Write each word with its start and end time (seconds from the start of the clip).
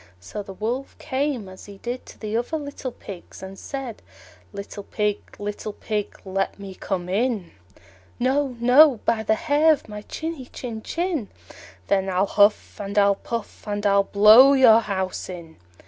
So 0.19 0.41
the 0.41 0.51
Wolf 0.55 0.97
came, 0.97 1.47
as 1.47 1.65
he 1.67 1.77
did 1.77 2.07
to 2.07 2.19
the 2.19 2.35
other 2.35 2.57
little 2.57 2.91
Pigs, 2.91 3.43
and 3.43 3.59
said, 3.59 4.01
"Little 4.51 4.81
Pig, 4.81 5.19
little 5.37 5.73
Pig, 5.73 6.19
let 6.25 6.57
me 6.57 6.73
come 6.73 7.07
in." 7.07 7.51
"No, 8.17 8.57
no, 8.59 8.99
by 9.05 9.21
the 9.21 9.35
hair 9.35 9.71
of 9.71 9.87
my 9.87 10.01
chinny 10.01 10.47
chin 10.47 10.81
chin." 10.81 11.29
"Then 11.85 12.09
I'll 12.09 12.25
huff 12.25 12.79
and 12.79 12.97
I'll 12.97 13.13
puff, 13.13 13.67
and 13.67 13.85
I'll 13.85 14.05
blow 14.05 14.53
your 14.53 14.79
house 14.79 15.29
in." 15.29 15.57